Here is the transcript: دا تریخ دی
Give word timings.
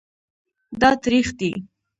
دا 0.81 0.89
تریخ 1.03 1.27
دی 1.39 1.51